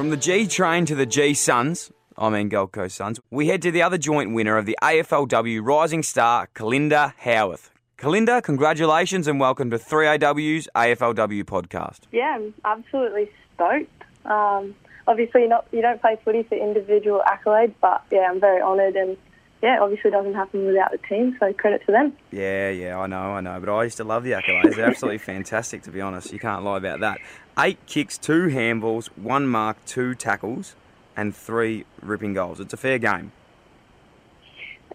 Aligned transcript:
From 0.00 0.08
the 0.08 0.16
G 0.16 0.46
train 0.46 0.86
to 0.86 0.94
the 0.94 1.04
G 1.04 1.34
Suns, 1.34 1.92
I 2.16 2.30
mean 2.30 2.48
Gold 2.48 2.72
Coast 2.72 2.96
Suns, 2.96 3.20
we 3.30 3.48
head 3.48 3.60
to 3.60 3.70
the 3.70 3.82
other 3.82 3.98
joint 3.98 4.32
winner 4.32 4.56
of 4.56 4.64
the 4.64 4.74
AFLW 4.82 5.60
Rising 5.62 6.02
Star, 6.02 6.48
Kalinda 6.54 7.12
Howarth. 7.18 7.70
Kalinda, 7.98 8.42
congratulations 8.42 9.28
and 9.28 9.38
welcome 9.38 9.68
to 9.68 9.78
3AW's 9.78 10.70
AFLW 10.74 11.44
podcast. 11.44 11.98
Yeah, 12.12 12.34
I'm 12.34 12.54
absolutely 12.64 13.30
stoked. 13.54 14.04
Um, 14.24 14.74
obviously, 15.06 15.46
not 15.46 15.66
you 15.70 15.82
don't 15.82 16.00
play 16.00 16.16
footy 16.24 16.44
for 16.44 16.54
individual 16.54 17.20
accolades, 17.26 17.74
but 17.82 18.02
yeah, 18.10 18.26
I'm 18.30 18.40
very 18.40 18.62
honoured 18.62 18.96
and 18.96 19.18
yeah, 19.62 19.78
obviously 19.80 20.08
it 20.08 20.12
doesn't 20.12 20.34
happen 20.34 20.66
without 20.66 20.90
the 20.90 20.98
team, 20.98 21.36
so 21.38 21.52
credit 21.52 21.84
to 21.86 21.92
them. 21.92 22.16
Yeah, 22.32 22.70
yeah, 22.70 22.98
I 22.98 23.06
know, 23.06 23.18
I 23.18 23.40
know. 23.40 23.60
But 23.60 23.74
I 23.74 23.84
used 23.84 23.98
to 23.98 24.04
love 24.04 24.24
the 24.24 24.32
accolades. 24.32 24.74
They're 24.74 24.86
absolutely 24.86 25.18
fantastic, 25.18 25.82
to 25.82 25.90
be 25.90 26.00
honest. 26.00 26.32
You 26.32 26.38
can't 26.38 26.64
lie 26.64 26.78
about 26.78 27.00
that. 27.00 27.18
Eight 27.58 27.78
kicks, 27.86 28.16
two 28.16 28.48
handballs, 28.48 29.06
one 29.16 29.46
mark, 29.46 29.84
two 29.84 30.14
tackles, 30.14 30.74
and 31.14 31.36
three 31.36 31.84
ripping 32.00 32.32
goals. 32.32 32.58
It's 32.58 32.72
a 32.72 32.78
fair 32.78 32.98
game. 32.98 33.32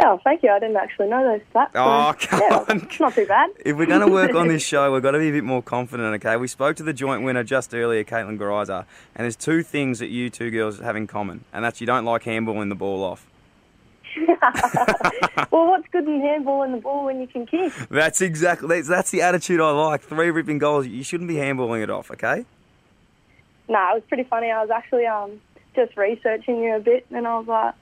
Oh, 0.04 0.20
thank 0.24 0.44
you. 0.44 0.50
I 0.50 0.60
didn't 0.60 0.76
actually 0.76 1.08
know 1.08 1.24
those 1.24 1.42
stats. 1.54 1.70
Oh, 1.76 2.14
so, 2.20 2.28
come 2.28 2.42
yeah, 2.42 2.58
on. 2.58 2.82
It's 2.84 3.00
not 3.00 3.14
too 3.14 3.26
bad. 3.26 3.52
If 3.66 3.78
we're 3.78 3.86
going 3.86 4.06
to 4.06 4.12
work 4.12 4.36
on 4.36 4.48
this 4.48 4.64
show, 4.68 4.92
we've 4.92 5.02
got 5.02 5.12
to 5.12 5.20
be 5.20 5.30
a 5.30 5.32
bit 5.32 5.44
more 5.44 5.64
confident, 5.64 6.16
okay? 6.16 6.36
We 6.36 6.48
spoke 6.48 6.76
to 6.78 6.84
the 6.84 6.92
joint 6.92 7.24
winner 7.24 7.44
just 7.44 7.74
earlier, 7.74 8.04
Caitlin 8.04 8.38
Greiser, 8.38 8.86
and 9.16 9.24
there's 9.24 9.38
two 9.38 9.64
things 9.64 10.00
that 10.00 10.10
you 10.10 10.30
two 10.30 10.52
girls 10.52 10.80
have 10.80 10.98
in 10.98 11.08
common, 11.08 11.46
and 11.54 11.64
that's 11.64 11.80
you 11.80 11.88
don't 11.88 12.04
like 12.04 12.24
handballing 12.24 12.70
the 12.70 12.76
ball 12.76 13.04
off. 13.04 13.26
well, 15.52 15.68
what's 15.68 15.88
good 15.92 16.06
in 16.06 16.22
handballing 16.22 16.74
the 16.74 16.82
ball 16.82 17.06
when 17.06 17.20
you 17.20 17.28
can 17.28 17.46
kick? 17.46 17.74
That's 17.90 18.22
exactly 18.22 18.82
that's, 18.82 19.12
the 19.12 19.22
attitude 19.22 19.62
I 19.62 19.72
like. 19.72 20.02
Three 20.02 20.32
ripping 20.32 20.58
goals. 20.58 20.88
You 20.88 21.04
shouldn't 21.04 21.28
be 21.28 21.36
handballing 21.36 21.84
it 21.84 21.90
off, 21.90 22.12
okay? 22.12 22.46
No, 23.68 23.90
it 23.92 23.96
was 23.96 24.04
pretty 24.08 24.24
funny. 24.24 24.52
I 24.52 24.62
was 24.62 24.70
actually 24.70 25.06
um, 25.06 25.42
just 25.76 25.98
researching 25.98 26.58
you 26.62 26.76
a 26.76 26.80
bit, 26.80 27.06
and 27.12 27.28
I 27.28 27.38
was 27.38 27.48
like, 27.48 27.74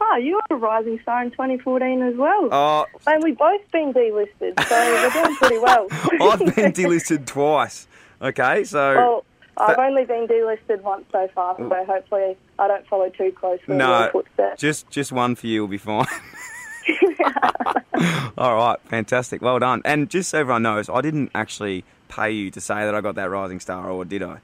oh, 0.00 0.16
you 0.16 0.40
were 0.50 0.56
a 0.56 0.58
rising 0.58 0.98
star 1.00 1.22
in 1.22 1.30
2014 1.30 2.02
as 2.02 2.16
well. 2.16 2.48
Oh, 2.50 2.86
And 3.06 3.22
we've 3.22 3.38
both 3.38 3.60
been 3.72 3.92
delisted, 3.92 4.62
so 4.68 4.76
we're 4.76 5.10
doing 5.10 5.36
pretty 5.36 5.58
well. 5.58 5.86
I've 5.92 6.54
been 6.54 6.72
delisted 6.72 7.26
twice. 7.26 7.86
Okay, 8.20 8.64
so 8.64 8.94
Well, 8.96 9.24
I've 9.58 9.78
only 9.78 10.04
been 10.04 10.26
delisted 10.26 10.82
once 10.82 11.04
so 11.12 11.28
far, 11.34 11.56
so 11.56 11.64
mm. 11.64 11.86
hopefully 11.86 12.36
I 12.58 12.68
don't 12.68 12.86
follow 12.86 13.08
too 13.08 13.32
closely 13.32 13.76
no, 13.76 14.10
just 14.56 14.88
just 14.90 15.12
one 15.12 15.34
for 15.34 15.46
you 15.46 15.60
will 15.62 15.68
be 15.68 15.78
fine. 15.78 16.06
All 18.38 18.54
right, 18.54 18.78
fantastic. 18.84 19.42
Well 19.42 19.58
done. 19.58 19.82
And 19.84 20.08
just 20.08 20.30
so 20.30 20.40
everyone 20.40 20.62
knows, 20.62 20.88
I 20.88 21.00
didn't 21.00 21.30
actually 21.34 21.84
pay 22.08 22.30
you 22.30 22.50
to 22.52 22.60
say 22.60 22.84
that 22.84 22.94
I 22.94 23.00
got 23.00 23.16
that 23.16 23.30
rising 23.30 23.60
star, 23.60 23.90
or 23.90 24.04
did 24.04 24.22
I? 24.22 24.38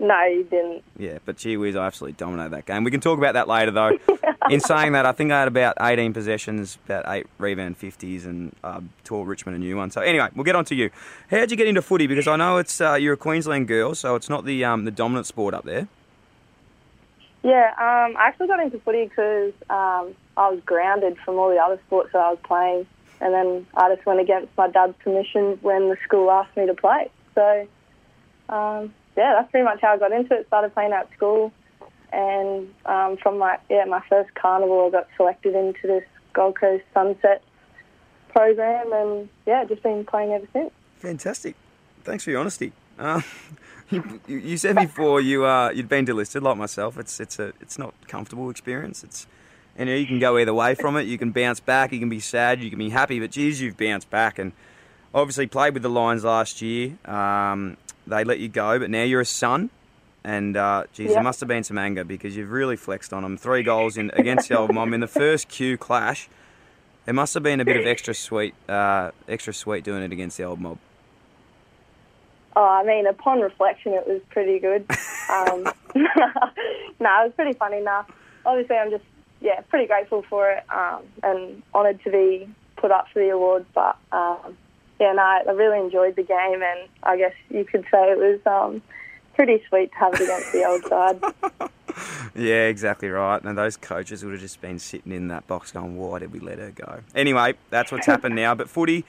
No, 0.00 0.24
you 0.24 0.44
didn't. 0.44 0.82
Yeah, 0.96 1.18
but 1.26 1.36
gee 1.36 1.58
whiz, 1.58 1.76
I 1.76 1.86
absolutely 1.86 2.14
dominated 2.14 2.52
that 2.54 2.64
game. 2.64 2.84
We 2.84 2.90
can 2.90 3.02
talk 3.02 3.18
about 3.18 3.34
that 3.34 3.48
later, 3.48 3.70
though. 3.70 3.98
In 4.50 4.60
saying 4.60 4.92
that, 4.92 5.04
I 5.04 5.12
think 5.12 5.30
I 5.30 5.40
had 5.40 5.48
about 5.48 5.76
18 5.78 6.14
possessions, 6.14 6.78
about 6.86 7.04
eight 7.08 7.26
rebound 7.36 7.78
50s, 7.78 8.24
and 8.24 8.56
uh, 8.64 8.80
taught 9.04 9.26
Richmond 9.26 9.56
a 9.56 9.60
new 9.60 9.76
one. 9.76 9.90
So 9.90 10.00
anyway, 10.00 10.28
we'll 10.34 10.44
get 10.44 10.56
on 10.56 10.64
to 10.64 10.74
you. 10.74 10.90
How'd 11.30 11.50
you 11.50 11.56
get 11.58 11.68
into 11.68 11.82
footy? 11.82 12.06
Because 12.06 12.26
I 12.26 12.36
know 12.36 12.56
it's 12.56 12.80
uh, 12.80 12.94
you're 12.94 13.12
a 13.12 13.18
Queensland 13.18 13.68
girl, 13.68 13.94
so 13.94 14.14
it's 14.14 14.30
not 14.30 14.46
the 14.46 14.64
um, 14.64 14.86
the 14.86 14.90
dominant 14.90 15.26
sport 15.26 15.52
up 15.52 15.64
there. 15.64 15.86
Yeah, 17.42 17.68
um, 17.72 18.16
I 18.16 18.28
actually 18.28 18.48
got 18.48 18.60
into 18.60 18.78
footy 18.78 19.04
because 19.04 19.52
um, 19.68 20.14
I 20.38 20.48
was 20.48 20.60
grounded 20.64 21.18
from 21.18 21.36
all 21.36 21.50
the 21.50 21.58
other 21.58 21.78
sports 21.86 22.10
that 22.14 22.20
I 22.20 22.30
was 22.30 22.38
playing, 22.42 22.86
and 23.20 23.34
then 23.34 23.66
I 23.74 23.94
just 23.94 24.06
went 24.06 24.20
against 24.20 24.48
my 24.56 24.68
dad's 24.68 24.94
permission 25.04 25.58
when 25.60 25.90
the 25.90 25.96
school 26.04 26.30
asked 26.30 26.56
me 26.56 26.66
to 26.66 26.74
play. 26.74 27.10
So, 27.34 27.68
um, 28.48 28.94
yeah, 29.16 29.34
that's 29.36 29.50
pretty 29.50 29.64
much 29.64 29.80
how 29.80 29.94
I 29.94 29.98
got 29.98 30.12
into 30.12 30.34
it. 30.34 30.46
Started 30.46 30.72
playing 30.74 30.92
at 30.92 31.10
school, 31.12 31.52
and 32.12 32.72
um, 32.86 33.16
from 33.16 33.38
my 33.38 33.58
yeah 33.68 33.84
my 33.84 34.02
first 34.08 34.34
carnival, 34.34 34.86
I 34.88 34.90
got 34.90 35.08
selected 35.16 35.54
into 35.54 35.86
this 35.86 36.04
Gold 36.32 36.58
Coast 36.58 36.84
Sunset 36.94 37.42
program, 38.28 38.92
and 38.92 39.28
yeah, 39.46 39.64
just 39.64 39.82
been 39.82 40.04
playing 40.04 40.32
ever 40.32 40.46
since. 40.52 40.70
Fantastic. 40.96 41.56
Thanks 42.04 42.24
for 42.24 42.30
your 42.30 42.40
honesty. 42.40 42.72
Uh, 43.00 43.22
you, 43.88 44.20
you 44.26 44.58
said 44.58 44.76
before 44.76 45.22
you 45.22 45.46
uh, 45.46 45.70
you'd 45.70 45.88
been 45.88 46.04
delisted 46.04 46.42
like 46.42 46.58
myself. 46.58 46.98
It's 46.98 47.18
it's 47.18 47.38
a 47.38 47.54
it's 47.58 47.78
not 47.78 47.94
comfortable 48.08 48.50
experience. 48.50 49.02
It's 49.02 49.26
you 49.78 49.86
know 49.86 49.94
you 49.94 50.06
can 50.06 50.18
go 50.18 50.36
either 50.36 50.52
way 50.52 50.74
from 50.74 50.98
it. 50.98 51.06
You 51.06 51.16
can 51.16 51.30
bounce 51.30 51.60
back. 51.60 51.92
You 51.92 51.98
can 51.98 52.10
be 52.10 52.20
sad. 52.20 52.62
You 52.62 52.68
can 52.68 52.78
be 52.78 52.90
happy. 52.90 53.18
But 53.18 53.30
geez, 53.30 53.58
you've 53.62 53.78
bounced 53.78 54.10
back 54.10 54.38
and 54.38 54.52
obviously 55.14 55.46
played 55.46 55.72
with 55.72 55.82
the 55.82 55.88
Lions 55.88 56.24
last 56.24 56.60
year. 56.60 56.98
Um, 57.06 57.78
they 58.10 58.24
let 58.24 58.38
you 58.40 58.48
go, 58.48 58.78
but 58.78 58.90
now 58.90 59.02
you're 59.02 59.20
a 59.20 59.26
son. 59.26 59.70
And 60.22 60.56
uh, 60.56 60.84
geez, 60.92 61.08
Yeah. 61.08 61.14
there 61.14 61.22
must 61.22 61.40
have 61.40 61.48
been 61.48 61.64
some 61.64 61.78
anger 61.78 62.04
because 62.04 62.36
you've 62.36 62.50
really 62.50 62.76
flexed 62.76 63.12
on 63.12 63.22
them. 63.22 63.36
Three 63.38 63.62
goals 63.62 63.96
in 63.96 64.10
against 64.14 64.48
the 64.50 64.58
old 64.58 64.74
mom 64.74 64.92
in 64.92 65.00
the 65.00 65.06
first 65.08 65.48
Q 65.48 65.78
clash. 65.78 66.28
There 67.06 67.14
must 67.14 67.32
have 67.34 67.42
been 67.42 67.60
a 67.60 67.64
bit 67.64 67.78
of 67.78 67.86
extra 67.86 68.12
sweet, 68.12 68.54
uh, 68.68 69.12
extra 69.26 69.54
sweet 69.54 69.82
doing 69.82 70.02
it 70.02 70.12
against 70.12 70.36
the 70.36 70.44
old 70.44 70.60
mob. 70.60 70.78
Oh, 72.56 72.66
I 72.66 72.82
mean, 72.84 73.06
upon 73.06 73.40
reflection, 73.40 73.92
it 73.94 74.06
was 74.06 74.20
pretty 74.30 74.58
good. 74.58 74.84
Um, 75.30 75.62
no, 75.94 76.10
it 77.22 77.26
was 77.26 77.32
pretty 77.36 77.52
funny. 77.56 77.80
Now, 77.80 78.04
obviously, 78.44 78.74
I'm 78.76 78.90
just 78.90 79.04
yeah 79.40 79.60
pretty 79.68 79.86
grateful 79.86 80.22
for 80.28 80.50
it 80.50 80.64
um, 80.68 81.02
and 81.22 81.62
honoured 81.72 82.02
to 82.02 82.10
be 82.10 82.48
put 82.76 82.90
up 82.90 83.06
for 83.12 83.20
the 83.20 83.28
award. 83.28 83.64
But 83.72 83.96
um, 84.10 84.56
yeah, 85.00 85.12
no, 85.12 85.22
I 85.22 85.50
really 85.52 85.78
enjoyed 85.78 86.16
the 86.16 86.22
game, 86.22 86.62
and 86.62 86.88
I 87.02 87.16
guess 87.16 87.32
you 87.48 87.64
could 87.64 87.84
say 87.90 88.12
it 88.12 88.18
was 88.18 88.40
um, 88.46 88.82
pretty 89.34 89.62
sweet 89.68 89.90
to 89.92 89.98
have 89.98 90.14
it 90.14 90.20
against 90.20 90.52
the 90.52 90.64
old 90.64 90.84
side. 90.84 91.70
Yeah, 92.34 92.66
exactly 92.66 93.08
right. 93.08 93.42
And 93.42 93.58
those 93.58 93.76
coaches 93.76 94.24
would 94.24 94.32
have 94.32 94.40
just 94.40 94.60
been 94.60 94.78
sitting 94.78 95.12
in 95.12 95.28
that 95.28 95.46
box 95.46 95.72
going, 95.72 95.96
why 95.96 96.20
did 96.20 96.32
we 96.32 96.38
let 96.38 96.58
her 96.58 96.70
go? 96.70 97.00
Anyway, 97.14 97.54
that's 97.70 97.90
what's 97.90 98.06
happened 98.06 98.36
now. 98.36 98.54
But 98.54 98.68
footy, 98.68 99.04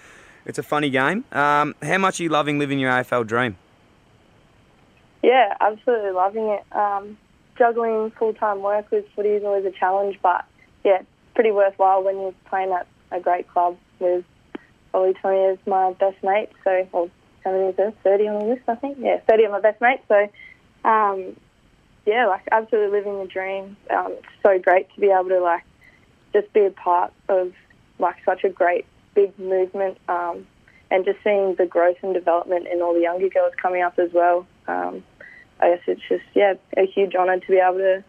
it's 0.46 0.57
a 0.57 0.63
funny 0.63 0.90
game. 0.90 1.24
Um, 1.31 1.75
how 1.81 1.97
much 1.97 2.19
are 2.19 2.24
you 2.24 2.30
loving 2.30 2.59
living 2.59 2.80
your 2.80 2.91
AFL 2.91 3.28
dream? 3.28 3.57
Yeah, 5.22 5.56
absolutely 5.62 6.12
loving 6.12 6.47
it. 6.47 6.75
Um, 6.75 7.18
juggling 7.57 8.12
full 8.12 8.34
time 8.34 8.62
work 8.62 8.90
with 8.91 9.06
footy 9.16 9.30
is 9.30 9.44
always 9.44 9.66
a 9.66 9.72
challenge, 9.72 10.18
but 10.22 10.46
yeah, 10.84 11.01
it's 11.01 11.09
pretty 11.35 11.51
worthwhile 11.51 12.03
when 12.03 12.19
you're 12.19 12.34
playing 12.46 12.72
at 12.72 12.88
a 13.12 13.19
great 13.19 13.47
club 13.47 13.78
with 14.00 14.25
probably 14.91 15.13
20 15.13 15.46
as 15.46 15.57
my 15.66 15.94
best 15.94 16.24
mates. 16.24 16.53
So, 16.63 16.88
well, 16.91 17.09
how 17.44 17.52
many 17.52 17.69
is 17.69 17.75
there? 17.75 17.94
30 18.03 18.28
on 18.28 18.40
the 18.40 18.46
list, 18.53 18.63
I 18.68 18.75
think. 18.75 18.97
Yeah, 19.00 19.19
30 19.29 19.46
of 19.46 19.52
my 19.52 19.62
best 19.62 19.81
mates. 19.81 20.03
So, 20.07 20.29
um, 20.88 21.35
yeah, 22.06 22.28
like 22.28 22.47
absolutely 22.52 22.97
living 22.97 23.19
the 23.19 23.28
dream. 23.28 23.78
Um, 23.90 24.13
it's 24.13 24.28
so 24.44 24.59
great 24.59 24.94
to 24.96 25.01
be 25.01 25.07
able 25.07 25.30
to 25.30 25.40
like 25.40 25.63
just 26.34 26.51
be 26.53 26.66
a 26.66 26.72
part 26.72 27.13
of 27.30 27.53
like 28.00 28.16
such 28.25 28.44
a 28.44 28.50
great 28.50 28.85
big 29.13 29.38
movement 29.38 29.97
um, 30.09 30.47
and 30.90 31.06
just 31.06 31.19
seeing 31.24 31.56
the 31.56 31.66
growth 31.66 31.97
and 32.01 32.13
development 32.13 32.68
in 32.68 32.81
all 32.81 32.94
the 32.94 33.01
younger 33.01 33.30
girls 33.30 33.53
coming 33.62 33.84
up 33.84 34.00
as 34.00 34.12
well. 34.13 34.47
Um, 34.68 35.03
I 35.59 35.72
guess 35.72 35.81
it's 35.88 36.01
just 36.09 36.24
yeah 36.34 36.53
a 36.75 36.85
huge 36.88 37.16
honour 37.16 37.40
to 37.40 37.47
be 37.47 37.57
able 37.57 37.78
to 37.78 38.03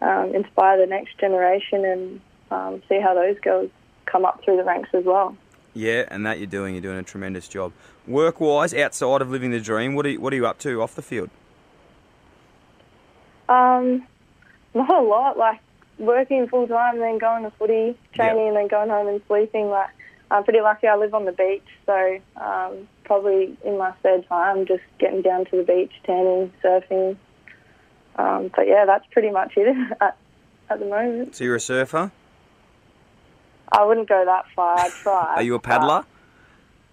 um, 0.00 0.34
inspire 0.34 0.78
the 0.78 0.86
next 0.86 1.18
generation 1.18 1.84
and 1.84 2.20
um, 2.50 2.82
see 2.88 3.00
how 3.00 3.14
those 3.14 3.38
girls 3.40 3.70
come 4.06 4.24
up 4.24 4.42
through 4.44 4.56
the 4.56 4.64
ranks 4.64 4.90
as 4.94 5.04
well. 5.04 5.36
Yeah, 5.76 6.04
and 6.08 6.24
that 6.24 6.38
you're 6.38 6.46
doing. 6.46 6.74
You're 6.74 6.80
doing 6.82 6.98
a 6.98 7.02
tremendous 7.02 7.48
job. 7.48 7.72
Work 8.06 8.40
wise, 8.40 8.72
outside 8.72 9.20
of 9.20 9.30
living 9.30 9.50
the 9.50 9.60
dream, 9.60 9.94
what 9.94 10.06
are 10.06 10.10
you, 10.10 10.20
what 10.20 10.32
are 10.32 10.36
you 10.36 10.46
up 10.46 10.58
to 10.60 10.80
off 10.80 10.94
the 10.94 11.02
field? 11.02 11.28
Um, 13.48 14.06
not 14.74 14.90
a 14.90 15.02
lot. 15.02 15.36
Like 15.36 15.60
working 15.98 16.48
full 16.48 16.66
time, 16.66 16.98
then 16.98 17.18
going 17.18 17.44
to 17.44 17.50
footy 17.50 17.96
training, 18.14 18.36
Yeah. 18.42 18.48
and 18.48 18.56
then 18.56 18.68
going 18.68 18.88
home 18.90 19.06
and 19.08 19.20
sleeping. 19.26 19.68
Like 19.68 19.90
I'm 20.30 20.44
pretty 20.44 20.60
lucky. 20.60 20.86
I 20.88 20.96
live 20.96 21.14
on 21.14 21.24
the 21.26 21.32
beach, 21.32 21.66
so 21.84 22.18
um, 22.36 22.88
probably 23.04 23.56
in 23.64 23.78
my 23.78 23.92
spare 23.98 24.22
time, 24.22 24.66
just 24.66 24.82
getting 24.98 25.22
down 25.22 25.44
to 25.46 25.56
the 25.58 25.62
beach, 25.62 25.92
tanning, 26.04 26.52
surfing. 26.64 27.16
Um, 28.16 28.50
but 28.56 28.66
yeah, 28.66 28.84
that's 28.86 29.04
pretty 29.12 29.30
much 29.30 29.52
it 29.56 29.76
at, 30.00 30.16
at 30.70 30.78
the 30.78 30.86
moment. 30.86 31.36
So 31.36 31.44
you're 31.44 31.56
a 31.56 31.60
surfer? 31.60 32.10
I 33.72 33.84
wouldn't 33.84 34.08
go 34.08 34.24
that 34.24 34.46
far. 34.54 34.78
I'd 34.78 34.92
try. 34.92 35.34
Are 35.36 35.42
you 35.42 35.54
a 35.54 35.60
paddler? 35.60 36.04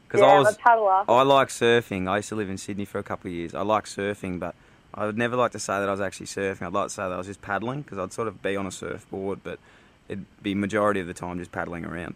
Because 0.07 0.21
yeah, 0.21 0.27
I 0.27 0.35
I'm 0.35 0.43
was, 0.43 0.55
a 0.55 0.59
paddler. 0.59 1.03
I 1.07 1.23
like 1.23 1.47
surfing. 1.49 2.07
I 2.07 2.17
used 2.17 2.29
to 2.29 2.35
live 2.35 2.49
in 2.49 2.57
Sydney 2.57 2.85
for 2.85 2.99
a 2.99 3.03
couple 3.03 3.29
of 3.29 3.35
years. 3.35 3.53
I 3.55 3.61
like 3.61 3.85
surfing, 3.85 4.39
but 4.39 4.55
I 4.93 5.05
would 5.05 5.17
never 5.17 5.35
like 5.35 5.51
to 5.53 5.59
say 5.59 5.79
that 5.79 5.87
I 5.87 5.91
was 5.91 6.01
actually 6.01 6.27
surfing. 6.27 6.63
I'd 6.63 6.73
like 6.73 6.87
to 6.87 6.93
say 6.93 7.03
that 7.03 7.13
I 7.13 7.17
was 7.17 7.27
just 7.27 7.41
paddling 7.41 7.81
because 7.81 7.97
I'd 7.97 8.13
sort 8.13 8.27
of 8.27 8.41
be 8.41 8.55
on 8.55 8.67
a 8.67 8.71
surfboard, 8.71 9.39
but 9.43 9.59
it'd 10.07 10.25
be 10.41 10.53
majority 10.53 10.99
of 10.99 11.07
the 11.07 11.13
time 11.13 11.39
just 11.39 11.51
paddling 11.51 11.85
around. 11.85 12.15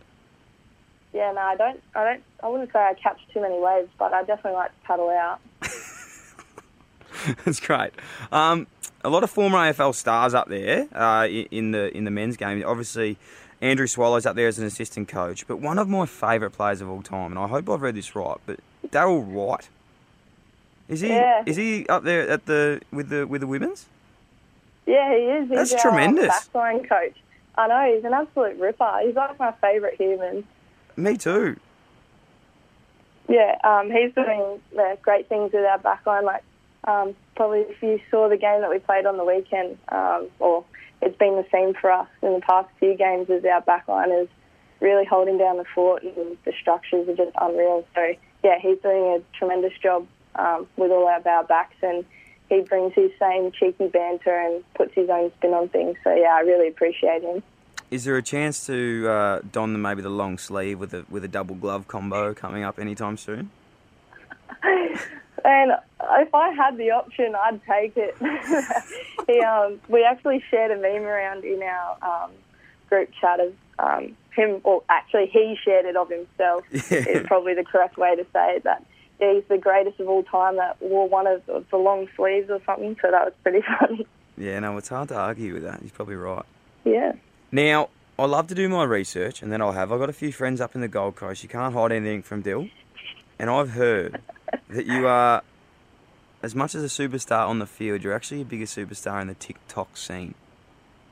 Yeah, 1.13 1.31
no, 1.31 1.42
I 1.42 1.56
don't. 1.56 1.81
I 1.95 2.04
don't. 2.04 2.24
I 2.44 2.48
wouldn't 2.50 2.71
say 2.71 2.80
I 2.80 2.94
catch 2.94 3.19
too 3.33 3.42
many 3.42 3.59
waves, 3.59 3.89
but 3.98 4.13
I 4.13 4.24
definitely 4.24 4.54
like 4.54 4.71
to 4.80 4.88
paddle 4.88 5.09
out. 5.09 5.39
That's 7.45 7.59
great. 7.59 7.94
Um, 8.31 8.68
a 9.04 9.09
lot 9.09 9.24
of 9.24 9.31
former 9.31 9.57
AFL 9.57 9.95
stars 9.95 10.33
up 10.33 10.48
there 10.50 10.88
uh, 10.94 11.27
in 11.27 11.71
the 11.71 11.95
in 11.98 12.04
the 12.04 12.12
men's 12.12 12.38
game. 12.38 12.63
Obviously, 12.65 13.18
Andrew 13.62 13.88
Swallow's 13.88 14.25
up 14.25 14.36
there 14.36 14.48
as 14.48 14.59
an 14.59 14.65
assistant 14.65 15.07
coach. 15.07 15.48
But 15.48 15.57
one 15.57 15.80
of 15.80 15.89
my 15.89 16.06
favourite 16.06 16.54
players 16.54 16.81
of 16.81 16.89
all 16.89 17.01
time, 17.01 17.31
and 17.31 17.39
I 17.39 17.48
hope 17.48 17.69
I've 17.69 17.81
read 17.81 17.95
this 17.95 18.15
right, 18.15 18.38
but 18.45 18.59
Daryl 18.88 19.25
Wright. 19.25 19.68
Is 20.88 21.01
he 21.01 21.09
Yeah. 21.09 21.44
is 21.45 21.56
he 21.57 21.86
up 21.88 22.04
there 22.04 22.30
at 22.30 22.45
the 22.45 22.81
with 22.92 23.09
the 23.09 23.25
with 23.27 23.42
the 23.42 23.48
women's? 23.48 23.88
Yeah, 24.86 25.09
he 25.13 25.24
is. 25.24 25.50
He's 25.50 25.69
That's 25.71 25.81
tremendous. 25.81 26.27
Backline 26.50 26.88
coach. 26.88 27.15
I 27.57 27.68
know 27.68 27.94
he's 27.94 28.06
an 28.06 28.13
absolute 28.13 28.57
ripper. 28.59 29.00
He's 29.04 29.15
like 29.15 29.38
my 29.39 29.51
favourite 29.54 29.95
human. 29.95 30.45
Me 30.95 31.18
too. 31.18 31.59
Yeah, 33.27 33.57
um, 33.65 33.92
he's 33.92 34.13
doing 34.13 34.62
uh, 34.80 34.95
great 35.01 35.27
things 35.27 35.51
with 35.51 35.65
our 35.65 35.80
backline. 35.80 36.24
Like, 36.24 36.44
um, 36.86 37.13
probably 37.36 37.62
if 37.62 37.81
you 37.83 38.00
saw 38.09 38.30
the 38.30 38.38
game 38.38 38.62
that 38.62 38.69
we 38.69 38.80
played 38.80 39.06
on 39.06 39.18
the 39.18 39.25
weekend, 39.25 39.77
um, 39.89 40.27
or 40.39 40.63
it's 41.01 41.17
been 41.17 41.35
the 41.35 41.45
same 41.51 41.73
for 41.73 41.91
us 41.91 42.07
in 42.21 42.33
the 42.33 42.41
past 42.41 42.69
few 42.79 42.95
games, 42.95 43.29
is 43.29 43.44
our 43.45 43.61
backline 43.61 44.23
is 44.23 44.27
really 44.79 45.05
holding 45.05 45.38
down 45.38 45.57
the 45.57 45.65
fort, 45.73 46.03
and 46.03 46.38
the 46.45 46.53
structures 46.59 47.07
are 47.07 47.15
just 47.15 47.31
unreal. 47.39 47.85
So, 47.95 48.13
yeah, 48.44 48.59
he's 48.59 48.77
doing 48.79 49.21
a 49.21 49.38
tremendous 49.38 49.73
job 49.81 50.07
um, 50.35 50.67
with 50.77 50.91
all 50.91 51.07
our 51.07 51.44
backs, 51.44 51.75
and 51.81 52.05
he 52.49 52.61
brings 52.61 52.94
his 52.94 53.11
same 53.19 53.51
cheeky 53.51 53.88
banter 53.88 54.35
and 54.35 54.63
puts 54.75 54.94
his 54.94 55.09
own 55.09 55.31
spin 55.38 55.53
on 55.53 55.69
things. 55.69 55.97
So, 56.03 56.13
yeah, 56.13 56.35
I 56.35 56.41
really 56.41 56.67
appreciate 56.67 57.23
him. 57.23 57.44
Is 57.89 58.03
there 58.03 58.17
a 58.17 58.23
chance 58.23 58.65
to 58.67 59.07
uh, 59.07 59.39
don 59.49 59.81
maybe 59.81 60.01
the 60.01 60.09
long 60.09 60.38
sleeve 60.38 60.77
with 60.77 60.94
a 60.94 61.05
with 61.09 61.23
a 61.23 61.29
double 61.29 61.55
glove 61.55 61.88
combo 61.88 62.33
coming 62.33 62.63
up 62.63 62.79
anytime 62.79 63.15
soon? 63.15 63.49
And 65.44 65.72
if 66.19 66.34
I 66.34 66.51
had 66.51 66.78
the 66.78 66.92
option, 66.92 67.36
I'd 67.36 67.62
take 67.66 67.94
it. 67.95 68.16
he, 69.28 69.39
um, 69.42 69.80
we 69.88 70.04
actually 70.04 70.44
shared 70.50 70.72
a 70.72 70.75
meme 70.75 71.04
around 71.04 71.44
in 71.44 71.62
our 71.63 71.98
um, 72.01 72.31
group 72.89 73.10
chat 73.19 73.39
of 73.39 73.54
um, 73.80 74.16
him, 74.36 74.62
or 74.63 74.84
actually 74.89 75.28
he 75.28 75.57
shared 75.63 75.86
it 75.86 75.95
of 75.95 76.10
himself. 76.10 76.63
Is 76.72 77.25
probably 77.28 77.54
the 77.54 77.63
correct 77.63 77.98
way 77.98 78.16
to 78.16 78.24
say 78.34 78.56
it. 78.56 78.63
That 78.63 78.84
yeah, 79.19 79.34
he's 79.34 79.44
the 79.50 79.57
greatest 79.57 80.00
of 80.00 80.07
all 80.07 80.24
time 80.24 80.57
that 80.57 80.81
wore 80.81 81.07
one 81.07 81.28
of 81.28 81.44
the 81.45 81.78
long 81.78 82.07
sleeves 82.16 82.50
or 82.50 82.62
something. 82.66 82.95
So 83.01 83.12
that 83.12 83.25
was 83.25 83.33
pretty 83.44 83.66
funny. 83.80 84.07
Yeah, 84.38 84.60
no, 84.60 84.78
it's 84.78 84.90
hard 84.90 85.10
to 85.10 85.16
argue 85.16 85.54
with 85.54 85.63
that. 85.63 85.81
He's 85.81 85.92
probably 85.92 86.16
right. 86.16 86.45
Yeah. 86.86 87.13
Now, 87.51 87.90
I 88.19 88.25
love 88.25 88.48
to 88.48 88.56
do 88.56 88.69
my 88.69 88.83
research, 88.83 89.42
and 89.42 89.51
then 89.51 89.62
I'll 89.62 89.72
have. 89.72 89.92
I've 89.92 90.00
got 90.00 90.10
a 90.10 90.13
few 90.13 90.31
friends 90.31 90.62
up 90.62 90.75
in 90.75 90.81
the 90.81 90.88
Gold 90.88 91.16
Coast. 91.16 91.44
You 91.44 91.50
can't 91.50 91.74
hide 91.74 91.92
anything 91.92 92.22
from 92.22 92.42
Dill. 92.42 92.68
And 93.40 93.50
I've 93.50 93.72
heard 93.72 94.19
that 94.69 94.85
you 94.85 95.07
are, 95.07 95.44
as 96.41 96.55
much 96.55 96.75
as 96.75 96.83
a 96.83 96.88
superstar 96.88 97.47
on 97.47 97.59
the 97.59 97.65
field, 97.65 98.03
you're 98.03 98.13
actually 98.13 98.41
a 98.41 98.45
bigger 98.45 98.65
superstar 98.65 99.21
in 99.21 99.27
the 99.27 99.35
TikTok 99.35 99.97
scene. 99.97 100.33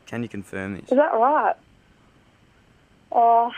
Can 0.05 0.23
you 0.23 0.29
confirm 0.29 0.75
this? 0.75 0.91
Is 0.91 0.97
that 0.97 1.13
right? 1.13 1.55
Oh, 3.11 3.51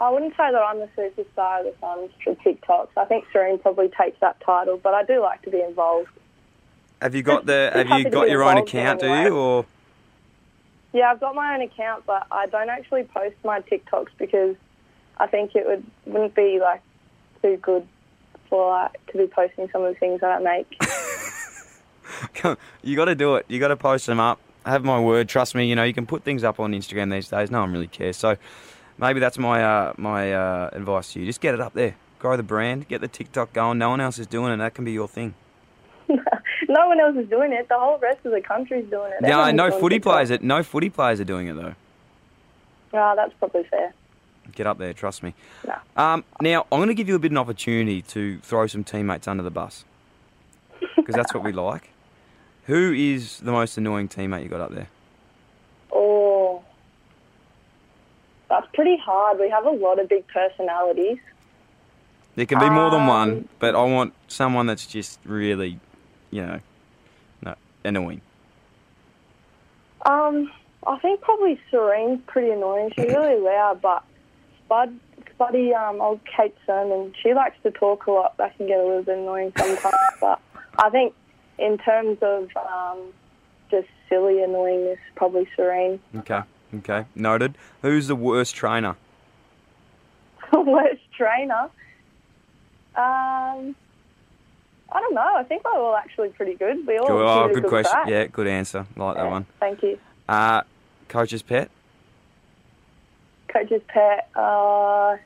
I 0.00 0.10
wouldn't 0.10 0.32
say 0.32 0.50
that 0.50 0.54
I'm 0.60 0.78
the 0.78 0.88
superstar 0.96 1.60
of 1.60 1.66
the 1.66 1.74
Suns 1.80 2.10
for 2.22 2.34
TikToks. 2.34 2.88
I 2.96 3.04
think 3.06 3.24
Serene 3.32 3.58
probably 3.58 3.88
takes 3.88 4.20
that 4.20 4.38
title, 4.40 4.78
but 4.82 4.92
I 4.92 5.04
do 5.04 5.22
like 5.22 5.42
to 5.42 5.50
be 5.50 5.60
involved. 5.60 6.08
Have 7.00 7.14
you 7.14 7.22
got 7.22 7.46
the? 7.46 7.70
Have 7.88 7.98
you 7.98 8.10
got 8.10 8.28
your 8.28 8.42
own 8.42 8.58
account? 8.58 9.00
Do 9.00 9.06
you 9.06 9.36
or? 9.36 9.66
Yeah, 10.92 11.10
I've 11.10 11.20
got 11.20 11.34
my 11.34 11.54
own 11.54 11.62
account, 11.62 12.04
but 12.06 12.26
I 12.30 12.46
don't 12.46 12.70
actually 12.70 13.04
post 13.04 13.36
my 13.44 13.60
TikToks 13.60 14.10
because 14.18 14.56
I 15.18 15.26
think 15.26 15.54
it 15.54 15.66
would 15.66 15.84
wouldn't 16.04 16.34
be 16.34 16.58
like 16.60 16.82
too 17.42 17.58
good 17.58 17.86
for 18.48 18.70
like 18.70 19.06
to 19.12 19.18
be 19.18 19.26
posting 19.26 19.68
some 19.70 19.82
of 19.82 19.92
the 19.92 19.98
things 19.98 20.20
that 20.20 20.30
I 20.30 20.38
make. 20.38 20.76
you 22.82 22.96
got 22.96 23.06
to 23.06 23.14
do 23.14 23.36
it. 23.36 23.46
You 23.48 23.58
got 23.58 23.68
to 23.68 23.76
post 23.76 24.06
them 24.06 24.20
up. 24.20 24.40
Have 24.64 24.84
my 24.84 25.00
word. 25.00 25.28
Trust 25.28 25.54
me. 25.54 25.66
You 25.66 25.76
know 25.76 25.84
you 25.84 25.94
can 25.94 26.06
put 26.06 26.24
things 26.24 26.42
up 26.42 26.58
on 26.58 26.72
Instagram 26.72 27.12
these 27.12 27.28
days. 27.28 27.50
No 27.50 27.60
one 27.60 27.72
really 27.72 27.86
cares. 27.86 28.16
So 28.16 28.36
maybe 28.98 29.20
that's 29.20 29.38
my 29.38 29.62
uh, 29.62 29.92
my 29.96 30.32
uh, 30.32 30.70
advice 30.72 31.12
to 31.12 31.20
you. 31.20 31.26
Just 31.26 31.40
get 31.40 31.54
it 31.54 31.60
up 31.60 31.74
there. 31.74 31.96
Grow 32.18 32.36
the 32.36 32.42
brand. 32.42 32.88
Get 32.88 33.00
the 33.00 33.08
TikTok 33.08 33.52
going. 33.52 33.78
No 33.78 33.90
one 33.90 34.00
else 34.00 34.18
is 34.18 34.26
doing 34.26 34.52
it. 34.52 34.56
That 34.56 34.74
can 34.74 34.84
be 34.84 34.92
your 34.92 35.08
thing. 35.08 35.34
no 36.08 36.88
one 36.88 36.98
else 37.00 37.16
is 37.16 37.28
doing 37.28 37.52
it. 37.52 37.68
The 37.68 37.78
whole 37.78 37.98
rest 37.98 38.24
of 38.24 38.32
the 38.32 38.40
country's 38.40 38.88
doing 38.90 39.12
it. 39.12 39.22
No, 39.22 39.50
no 39.50 39.70
footy 39.78 39.96
TikTok. 39.96 40.12
players. 40.12 40.30
Are, 40.30 40.38
no 40.40 40.62
footy 40.62 40.90
players 40.90 41.20
are 41.20 41.24
doing 41.24 41.46
it 41.48 41.54
though. 41.54 41.74
Ah, 42.94 43.14
that's 43.14 43.34
probably 43.38 43.64
fair. 43.64 43.92
Get 44.54 44.66
up 44.66 44.78
there. 44.78 44.92
Trust 44.92 45.22
me. 45.22 45.34
No. 45.66 45.74
Um, 45.96 46.24
now 46.40 46.66
I'm 46.70 46.78
going 46.78 46.88
to 46.88 46.94
give 46.94 47.08
you 47.08 47.16
a 47.16 47.18
bit 47.18 47.28
of 47.28 47.32
an 47.32 47.38
opportunity 47.38 48.02
to 48.02 48.38
throw 48.38 48.66
some 48.66 48.84
teammates 48.84 49.26
under 49.28 49.42
the 49.42 49.50
bus 49.50 49.84
because 50.96 51.14
that's 51.14 51.34
what 51.34 51.42
we 51.42 51.52
like. 51.52 51.90
Who 52.64 52.92
is 52.92 53.38
the 53.40 53.52
most 53.52 53.76
annoying 53.78 54.08
teammate 54.08 54.42
you 54.42 54.48
got 54.48 54.60
up 54.60 54.74
there? 54.74 54.88
Oh, 55.92 56.64
that's 58.48 58.66
pretty 58.74 58.96
hard. 58.96 59.38
We 59.38 59.48
have 59.50 59.66
a 59.66 59.70
lot 59.70 59.98
of 59.98 60.08
big 60.08 60.26
personalities. 60.28 61.18
There 62.34 62.46
can 62.46 62.58
be 62.58 62.68
more 62.68 62.90
than 62.90 63.06
one, 63.06 63.30
Um, 63.30 63.48
but 63.60 63.74
I 63.74 63.82
want 63.82 64.12
someone 64.28 64.66
that's 64.66 64.86
just 64.86 65.18
really, 65.24 65.80
you 66.30 66.42
know, 66.42 66.60
no, 67.42 67.54
annoying. 67.82 68.20
Um, 70.04 70.52
I 70.86 70.98
think 70.98 71.20
probably 71.22 71.58
Serene's 71.70 72.20
pretty 72.26 72.50
annoying. 72.50 72.92
She's 72.94 73.06
really 73.06 73.40
loud, 73.40 73.80
but 73.80 74.04
Spud, 74.66 74.98
Spuddy, 75.38 75.74
um, 75.74 76.00
old 76.00 76.20
Kate 76.24 76.54
Surman, 76.66 77.14
she 77.22 77.34
likes 77.34 77.56
to 77.62 77.70
talk 77.70 78.06
a 78.06 78.10
lot. 78.10 78.36
That 78.36 78.56
can 78.56 78.66
get 78.66 78.78
a 78.78 78.84
little 78.84 79.02
bit 79.02 79.18
annoying 79.18 79.52
sometimes. 79.56 79.94
but 80.20 80.40
I 80.78 80.90
think 80.90 81.14
in 81.58 81.78
terms 81.78 82.18
of 82.20 82.48
um, 82.56 83.12
just 83.70 83.88
silly 84.08 84.34
annoyingness, 84.34 84.98
probably 85.14 85.48
Serene. 85.56 86.00
Okay, 86.16 86.42
okay, 86.74 87.06
noted. 87.14 87.56
Who's 87.82 88.08
the 88.08 88.16
worst 88.16 88.54
trainer? 88.54 88.96
Worst 90.52 91.02
trainer. 91.16 91.68
Um, 92.94 93.74
I 94.92 95.00
don't 95.00 95.14
know. 95.14 95.34
I 95.36 95.42
think 95.42 95.64
we're 95.64 95.78
all 95.78 95.96
actually 95.96 96.28
pretty 96.30 96.54
good. 96.54 96.86
We 96.86 96.98
all 96.98 97.06
Good, 97.08 97.26
oh, 97.26 97.50
a 97.50 97.52
good 97.52 97.66
question. 97.66 97.90
crack. 97.90 98.08
Yeah, 98.08 98.26
good 98.26 98.46
answer. 98.46 98.86
Like 98.96 99.16
that 99.16 99.28
one. 99.28 99.46
Thank 99.58 99.82
you. 99.82 99.98
Uh, 100.28 100.62
coach's 101.08 101.42
pet. 101.42 101.70
Coach's 103.56 103.82
pet, 103.88 104.28
uh, 104.34 105.16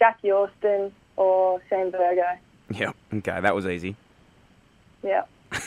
Jacqui 0.00 0.24
Yorston 0.24 0.92
or 1.16 1.60
Shane 1.68 1.90
Virgo. 1.90 2.22
Yeah. 2.70 2.92
Okay, 3.12 3.40
that 3.40 3.54
was 3.54 3.66
easy. 3.66 3.96
Yeah. 5.02 5.22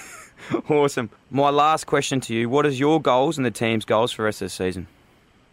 awesome. 0.69 1.09
My 1.29 1.49
last 1.49 1.85
question 1.85 2.21
to 2.21 2.33
you: 2.33 2.49
What 2.49 2.65
is 2.65 2.79
your 2.79 3.01
goals 3.01 3.37
and 3.37 3.45
the 3.45 3.51
team's 3.51 3.85
goals 3.85 4.11
for 4.11 4.27
of 4.27 4.37
the 4.39 4.49
season? 4.49 4.87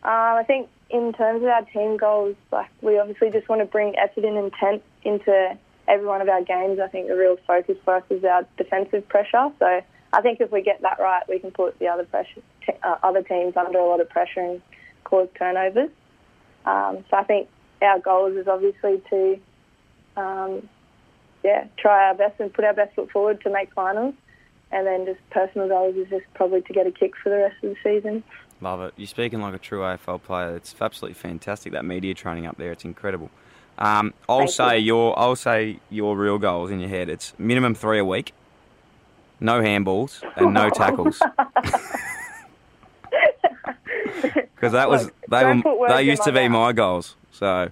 Um, 0.05 0.11
I 0.13 0.45
think 0.47 0.69
in 0.91 1.13
terms 1.13 1.43
of 1.43 1.49
our 1.49 1.63
team 1.63 1.97
goals, 1.97 2.37
like 2.53 2.69
we 2.83 2.99
obviously 2.99 3.31
just 3.31 3.49
want 3.49 3.61
to 3.61 3.67
bring 3.67 3.97
effort 3.99 4.25
and 4.25 4.39
intent 4.39 4.83
into 5.03 5.59
every 5.89 6.07
one 6.07 6.21
of 6.21 6.29
our 6.29 6.43
games. 6.43 6.79
I 6.79 6.89
think 6.89 7.09
the 7.09 7.17
real 7.17 7.37
focus 7.47 7.77
for 7.85 7.97
us 7.97 8.05
is 8.11 8.25
our 8.25 8.47
defensive 8.57 9.09
pressure. 9.09 9.51
So 9.59 9.81
I 10.13 10.21
think 10.23 10.41
if 10.41 10.53
we 10.53 10.63
get 10.63 10.83
that 10.83 10.99
right, 11.01 11.23
we 11.29 11.41
can 11.41 11.51
put 11.51 11.79
the 11.79 11.89
other 11.89 12.05
pressure, 12.05 12.43
t- 12.65 12.75
uh, 12.83 12.97
other 13.03 13.23
teams 13.23 13.57
under 13.57 13.79
a 13.79 13.87
lot 13.87 14.01
of 14.01 14.09
pressure 14.09 14.41
and 14.41 14.63
cause 15.05 15.29
turnovers. 15.37 15.91
Um, 16.65 17.05
so 17.11 17.17
I 17.17 17.25
think 17.25 17.49
our 17.83 17.99
goals 17.99 18.37
is 18.37 18.49
obviously 18.49 19.03
to, 19.11 19.39
um, 20.17 20.69
yeah, 21.43 21.67
try 21.77 22.09
our 22.09 22.15
best 22.15 22.41
and 22.41 22.53
put 22.53 22.65
our 22.65 22.75
best 22.75 22.95
foot 22.95 23.11
forward 23.11 23.41
to 23.43 23.51
make 23.51 23.73
finals. 23.75 24.15
And 24.73 24.87
then 24.87 25.07
just 25.07 25.21
personal 25.31 25.69
goals 25.69 25.95
is 25.97 26.09
just 26.09 26.25
probably 26.35 26.63
to 26.63 26.73
get 26.73 26.87
a 26.87 26.91
kick 26.91 27.13
for 27.23 27.29
the 27.29 27.37
rest 27.37 27.57
of 27.63 27.71
the 27.71 27.77
season. 27.85 28.25
Love 28.61 28.81
it. 28.81 28.95
You're 28.97 29.07
speaking 29.07 29.41
like 29.41 29.55
a 29.55 29.59
true 29.59 29.81
AFL 29.81 30.23
player. 30.23 30.57
It's 30.57 30.75
absolutely 30.81 31.15
fantastic. 31.15 31.73
That 31.73 31.85
media 31.85 32.15
training 32.15 32.47
up 32.47 32.57
there, 32.57 32.73
it's 32.73 32.85
incredible. 32.85 33.31
Um, 33.79 34.15
I'll 34.29 34.41
Thank 34.41 34.51
say 34.51 34.79
you. 34.79 34.87
your 34.87 35.19
I'll 35.19 35.37
say 35.37 35.81
your 35.91 36.17
real 36.17 36.39
goals 36.39 36.71
in 36.71 36.81
your 36.81 36.89
head. 36.89 37.09
It's 37.09 37.35
minimum 37.39 37.75
three 37.75 37.99
a 37.99 38.05
week, 38.05 38.33
no 39.41 39.61
handballs, 39.61 40.23
and 40.37 40.55
no 40.55 40.71
tackles. 40.75 41.21
Because 44.65 44.73
that 44.73 44.89
was 44.89 45.05
Look, 45.05 45.15
they 45.29 45.45
were 45.45 45.89
they 45.89 46.05
used 46.05 46.23
to 46.23 46.33
be 46.33 46.49
my 46.49 46.73
goals. 46.73 47.17
So 47.33 47.69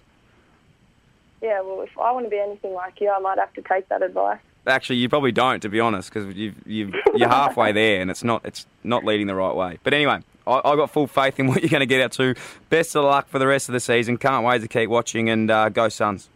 Yeah, 1.40 1.62
well, 1.62 1.80
if 1.80 1.98
I 1.98 2.12
want 2.12 2.26
to 2.26 2.30
be 2.30 2.38
anything 2.38 2.74
like 2.74 3.00
you, 3.00 3.10
I 3.10 3.18
might 3.18 3.38
have 3.38 3.50
to 3.54 3.62
take 3.62 3.88
that 3.88 4.02
advice. 4.02 4.40
actually, 4.66 4.96
you 4.96 5.08
probably 5.08 5.32
don't, 5.32 5.60
to 5.60 5.70
be 5.70 5.80
honest, 5.80 6.12
because 6.12 6.36
you 6.36 6.52
you 6.66 6.92
you're 7.14 7.30
halfway 7.30 7.72
there, 7.80 8.02
and 8.02 8.10
it's 8.10 8.22
not 8.22 8.44
it's 8.44 8.66
not 8.84 9.06
leading 9.06 9.26
the 9.26 9.34
right 9.34 9.54
way. 9.54 9.78
But 9.82 9.94
anyway, 9.94 10.20
I, 10.46 10.60
I 10.62 10.76
got 10.76 10.90
full 10.90 11.06
faith 11.06 11.40
in 11.40 11.46
what 11.48 11.62
you're 11.62 11.70
going 11.70 11.80
to 11.80 11.86
get 11.86 12.02
out 12.02 12.12
to. 12.12 12.34
Best 12.68 12.94
of 12.94 13.04
luck 13.04 13.26
for 13.28 13.38
the 13.38 13.46
rest 13.46 13.70
of 13.70 13.72
the 13.72 13.80
season. 13.80 14.18
Can't 14.18 14.44
wait 14.44 14.60
to 14.60 14.68
keep 14.68 14.90
watching 14.90 15.30
and 15.30 15.50
uh, 15.50 15.70
go 15.70 15.88
Suns. 15.88 16.28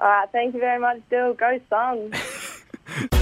All 0.00 0.06
right, 0.06 0.28
thank 0.30 0.54
you 0.54 0.60
very 0.60 0.78
much, 0.78 1.00
Dill. 1.10 1.34
Go 1.34 1.58
Suns. 1.68 2.14